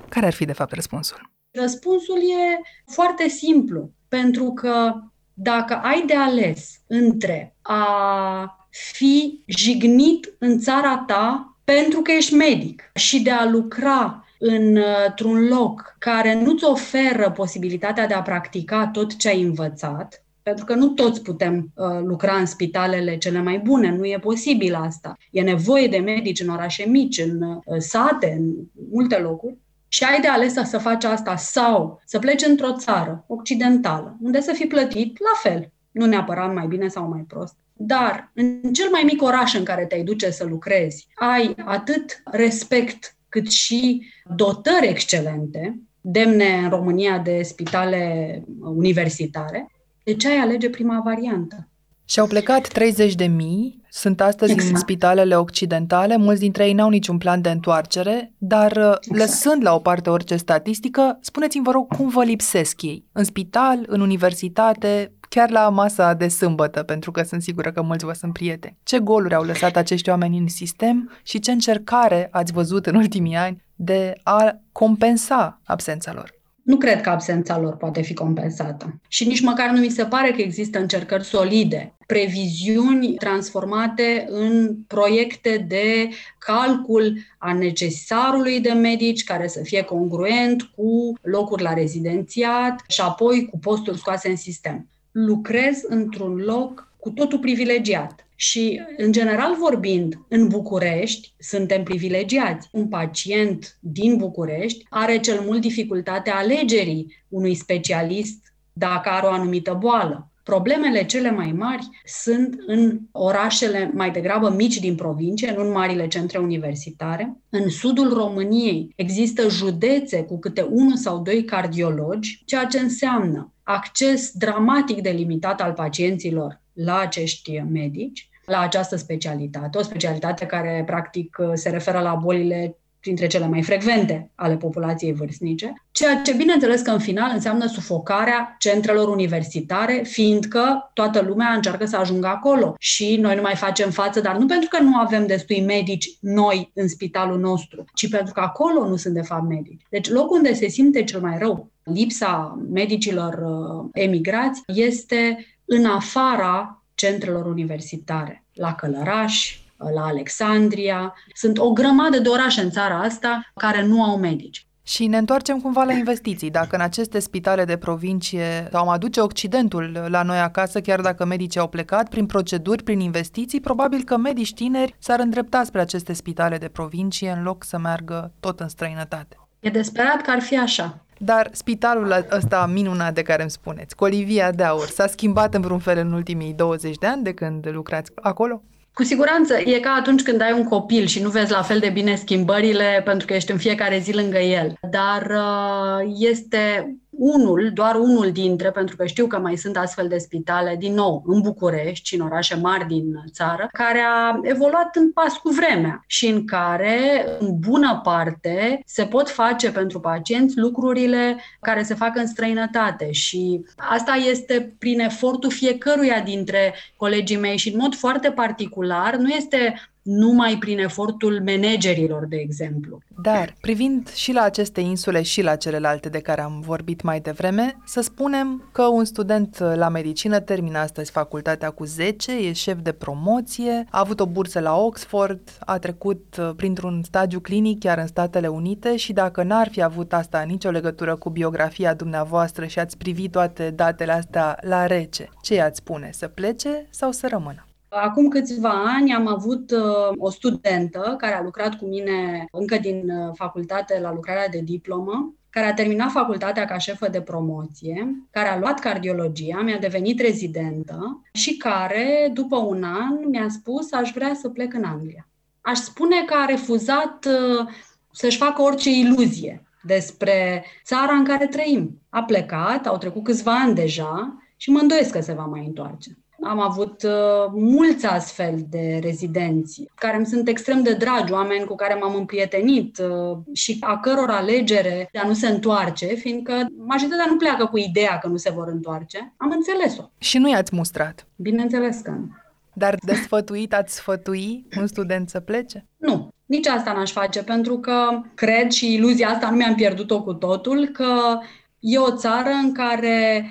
[0.08, 1.30] Care ar fi, de fapt, răspunsul?
[1.50, 2.60] Răspunsul e
[2.92, 4.92] foarte simplu, pentru că
[5.34, 12.90] dacă ai de ales între a fi jignit în țara ta pentru că ești medic
[12.94, 19.28] și de a lucra într-un loc care nu-ți oferă posibilitatea de a practica tot ce
[19.28, 24.04] ai învățat, pentru că nu toți putem uh, lucra în spitalele cele mai bune, nu
[24.04, 25.16] e posibil asta.
[25.30, 28.52] E nevoie de medici în orașe mici, în uh, sate, în
[28.92, 29.56] multe locuri.
[29.88, 34.52] Și ai de ales să faci asta sau să pleci într-o țară occidentală, unde să
[34.52, 39.02] fii plătit la fel, nu neapărat mai bine sau mai prost, dar în cel mai
[39.04, 45.80] mic oraș în care te-ai duce să lucrezi, ai atât respect cât și dotări excelente,
[46.00, 49.70] demne în România de spitale universitare,
[50.04, 51.68] de ce ai alege prima variantă?
[52.04, 54.72] Și-au plecat 30 de mii, sunt astăzi exact.
[54.72, 59.18] în spitalele occidentale, mulți dintre ei n-au niciun plan de întoarcere, dar uh, exact.
[59.18, 63.04] lăsând la o parte orice statistică, spuneți-mi, vă rog, cum vă lipsesc ei?
[63.12, 68.04] În spital, în universitate, chiar la masa de sâmbătă, pentru că sunt sigură că mulți
[68.04, 68.76] vă sunt prieteni.
[68.82, 73.36] Ce goluri au lăsat acești oameni în sistem și ce încercare ați văzut în ultimii
[73.36, 76.38] ani de a compensa absența lor?
[76.62, 79.00] Nu cred că absența lor poate fi compensată.
[79.08, 85.64] Și nici măcar nu mi se pare că există încercări solide, previziuni transformate în proiecte
[85.68, 93.00] de calcul a necesarului de medici care să fie congruent cu locuri la rezidențiat și
[93.00, 94.88] apoi cu posturi scoase în sistem.
[95.12, 98.24] Lucrez într-un loc cu totul privilegiat.
[98.34, 102.68] Și, în general vorbind, în București suntem privilegiați.
[102.72, 109.76] Un pacient din București are cel mult dificultatea alegerii unui specialist dacă are o anumită
[109.80, 110.30] boală.
[110.44, 116.08] Problemele cele mai mari sunt în orașele mai degrabă mici din provincie, nu în marile
[116.08, 117.36] centre universitare.
[117.48, 124.30] În sudul României există județe cu câte unul sau doi cardiologi, ceea ce înseamnă acces
[124.32, 131.36] dramatic de limitat al pacienților la acești medici, la această specialitate, o specialitate care practic
[131.54, 136.90] se referă la bolile printre cele mai frecvente ale populației vârstnice, ceea ce bineînțeles că
[136.90, 143.34] în final înseamnă sufocarea centrelor universitare, fiindcă toată lumea încearcă să ajungă acolo și noi
[143.34, 147.38] nu mai facem față, dar nu pentru că nu avem destui medici noi în spitalul
[147.38, 149.82] nostru, ci pentru că acolo nu sunt de fapt medici.
[149.90, 156.82] Deci locul unde se simte cel mai rău lipsa medicilor uh, emigrați este în afara
[156.94, 159.58] centrelor universitare, la Călăraș,
[159.94, 161.14] la Alexandria.
[161.34, 164.66] Sunt o grămadă de orașe în țara asta care nu au medici.
[164.82, 166.50] Și ne întoarcem cumva la investiții.
[166.50, 171.60] Dacă în aceste spitale de provincie am aduce Occidentul la noi acasă, chiar dacă medicii
[171.60, 176.58] au plecat, prin proceduri, prin investiții, probabil că medici tineri s-ar îndrepta spre aceste spitale
[176.58, 179.36] de provincie în loc să meargă tot în străinătate.
[179.60, 181.04] E desperat că ar fi așa.
[181.22, 185.78] Dar spitalul ăsta minunat de care îmi spuneți, Colivia de Aur, s-a schimbat în vreun
[185.78, 188.62] fel în ultimii 20 de ani de când lucrați acolo?
[188.92, 191.88] Cu siguranță, e ca atunci când ai un copil și nu vezi la fel de
[191.88, 194.72] bine schimbările pentru că ești în fiecare zi lângă el.
[194.90, 200.18] Dar uh, este unul, doar unul dintre, pentru că știu că mai sunt astfel de
[200.18, 205.12] spitale, din nou, în București și în orașe mari din țară, care a evoluat în
[205.12, 211.36] pas cu vremea și în care, în bună parte, se pot face pentru pacienți lucrurile
[211.60, 213.12] care se fac în străinătate.
[213.12, 219.28] Și asta este prin efortul fiecăruia dintre colegii mei și în mod foarte particular nu
[219.28, 222.98] este numai prin efortul managerilor, de exemplu.
[223.22, 227.76] Dar, privind și la aceste insule și la celelalte de care am vorbit mai devreme,
[227.84, 232.92] să spunem că un student la medicină termină astăzi facultatea cu 10, e șef de
[232.92, 238.06] promoție, a avut o bursă la Oxford, a trecut uh, printr-un stagiu clinic chiar în
[238.06, 242.96] Statele Unite și dacă n-ar fi avut asta nicio legătură cu biografia dumneavoastră și ați
[242.96, 246.10] privit toate datele astea la rece, ce i-ați spune?
[246.12, 247.64] Să plece sau să rămână?
[247.90, 253.10] Acum câțiva ani am avut uh, o studentă care a lucrat cu mine încă din
[253.10, 258.48] uh, facultate la lucrarea de diplomă, care a terminat facultatea ca șefă de promoție, care
[258.48, 264.34] a luat cardiologia, mi-a devenit rezidentă și care, după un an, mi-a spus aș vrea
[264.34, 265.28] să plec în Anglia.
[265.60, 267.68] Aș spune că a refuzat uh,
[268.12, 272.00] să-și facă orice iluzie despre țara în care trăim.
[272.08, 276.19] A plecat, au trecut câțiva ani deja și mă îndoiesc că se va mai întoarce.
[276.42, 281.74] Am avut uh, mulți astfel de rezidenți care îmi sunt extrem de dragi, oameni cu
[281.74, 287.26] care m-am împrietenit uh, și a căror alegere de a nu se întoarce, fiindcă majoritatea
[287.28, 289.34] nu pleacă cu ideea că nu se vor întoarce.
[289.36, 290.02] Am înțeles-o.
[290.18, 291.26] Și nu i-ați mustrat?
[291.36, 292.28] Bineînțeles că nu.
[292.72, 295.86] Dar de sfătuit ați sfătui un student să plece?
[295.96, 300.32] Nu, nici asta n-aș face, pentru că cred și iluzia asta nu mi-am pierdut-o cu
[300.32, 301.38] totul, că
[301.78, 303.46] e o țară în care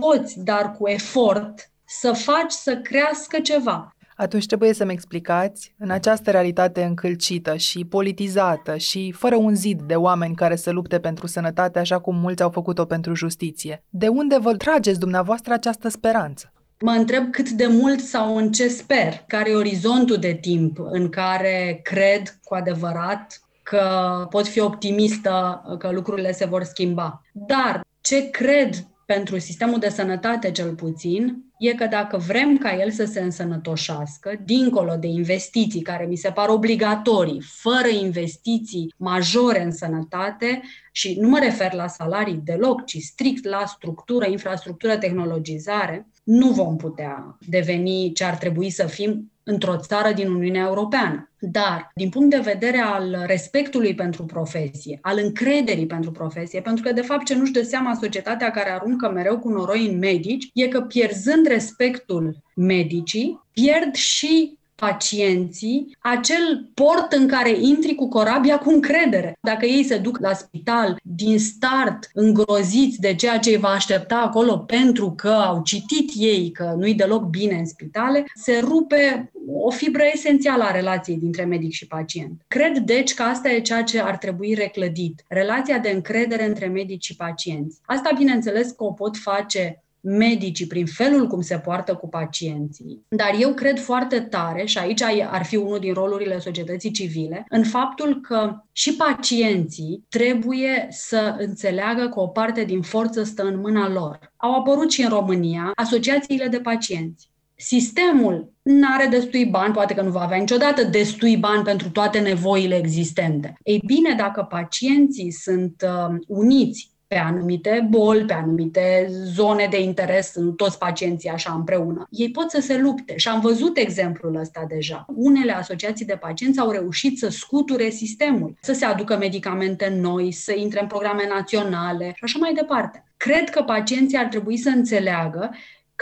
[0.00, 3.94] poți, dar cu efort, să faci să crească ceva.
[4.16, 9.94] Atunci trebuie să-mi explicați, în această realitate încălcită și politizată și fără un zid de
[9.94, 14.38] oameni care să lupte pentru sănătate așa cum mulți au făcut-o pentru justiție, de unde
[14.38, 16.52] vă trageți dumneavoastră această speranță?
[16.80, 21.08] Mă întreb cât de mult sau în ce sper, care e orizontul de timp în
[21.08, 23.82] care cred cu adevărat că
[24.30, 27.22] pot fi optimistă că lucrurile se vor schimba.
[27.32, 32.90] Dar ce cred pentru sistemul de sănătate cel puțin, e că dacă vrem ca el
[32.90, 39.72] să se însănătoșească, dincolo de investiții care mi se par obligatorii, fără investiții majore în
[39.72, 46.48] sănătate, și nu mă refer la salarii deloc, ci strict la structură, infrastructură, tehnologizare, nu
[46.50, 51.30] vom putea deveni ce ar trebui să fim într-o țară din Uniunea Europeană.
[51.38, 56.92] Dar, din punct de vedere al respectului pentru profesie, al încrederii pentru profesie, pentru că,
[56.92, 60.68] de fapt, ce nu-și dă seama societatea care aruncă mereu cu noroi în medici, e
[60.68, 68.70] că pierzând respectul medicii, pierd și pacienții acel port în care intri cu corabia cu
[68.70, 69.36] încredere.
[69.40, 74.16] Dacă ei se duc la spital din start îngroziți de ceea ce îi va aștepta
[74.16, 79.70] acolo pentru că au citit ei că nu-i deloc bine în spitale, se rupe o
[79.70, 82.40] fibră esențială a relației dintre medic și pacient.
[82.48, 85.24] Cred, deci, că asta e ceea ce ar trebui reclădit.
[85.28, 87.80] Relația de încredere între medici și pacienți.
[87.84, 93.30] Asta, bineînțeles, că o pot face medicii prin felul cum se poartă cu pacienții, dar
[93.40, 98.20] eu cred foarte tare, și aici ar fi unul din rolurile societății civile, în faptul
[98.20, 104.32] că și pacienții trebuie să înțeleagă că o parte din forță stă în mâna lor.
[104.36, 107.32] Au apărut și în România asociațiile de pacienți.
[107.56, 112.18] Sistemul nu are destui bani, poate că nu va avea niciodată destui bani pentru toate
[112.18, 113.54] nevoile existente.
[113.62, 120.34] Ei bine, dacă pacienții sunt uh, uniți pe anumite boli, pe anumite zone de interes,
[120.34, 122.06] în toți pacienții așa împreună.
[122.10, 125.04] Ei pot să se lupte și am văzut exemplul ăsta deja.
[125.14, 130.52] Unele asociații de pacienți au reușit să scuture sistemul, să se aducă medicamente noi, să
[130.56, 133.04] intre în programe naționale și așa mai departe.
[133.16, 135.50] Cred că pacienții ar trebui să înțeleagă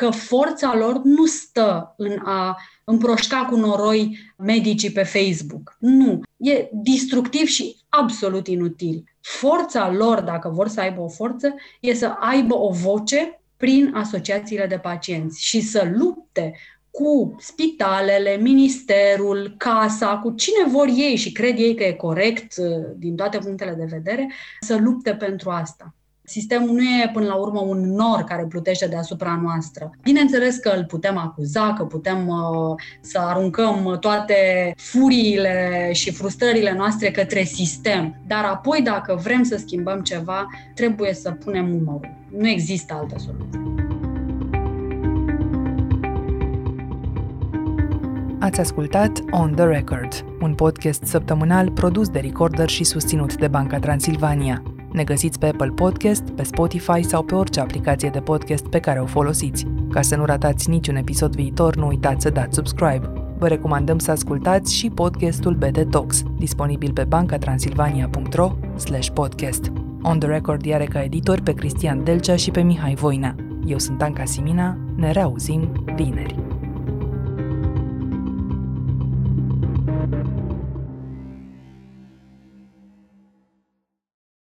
[0.03, 5.77] că forța lor nu stă în a împroșca cu noroi medicii pe Facebook.
[5.79, 6.21] Nu.
[6.37, 9.05] E destructiv și absolut inutil.
[9.21, 14.67] Forța lor, dacă vor să aibă o forță, e să aibă o voce prin asociațiile
[14.67, 16.55] de pacienți și să lupte
[16.91, 22.67] cu spitalele, ministerul, casa, cu cine vor ei și cred ei că e corect uh,
[22.97, 25.95] din toate punctele de vedere, să lupte pentru asta.
[26.33, 29.91] Sistemul nu e până la urmă un nor care plutește deasupra noastră.
[30.03, 34.35] Bineînțeles că îl putem acuza, că putem uh, să aruncăm toate
[34.77, 41.31] furiile și frustrările noastre către sistem, dar apoi dacă vrem să schimbăm ceva, trebuie să
[41.31, 42.15] punem umărul.
[42.39, 43.61] Nu există altă soluție.
[48.41, 53.79] Ați ascultat On The Record, un podcast săptămânal produs de Recorder și susținut de Banca
[53.79, 54.63] Transilvania.
[54.93, 59.01] Ne găsiți pe Apple Podcast, pe Spotify sau pe orice aplicație de podcast pe care
[59.01, 59.67] o folosiți.
[59.91, 63.13] Ca să nu ratați niciun episod viitor, nu uitați să dați subscribe.
[63.39, 68.53] Vă recomandăm să ascultați și podcastul BT Talks, disponibil pe bancatransilvania.ro
[69.15, 69.73] podcast.
[70.03, 73.35] On the Record are ca editori pe Cristian Delcea și pe Mihai Voina.
[73.67, 76.52] Eu sunt Anca Simina, ne reauzim vineri.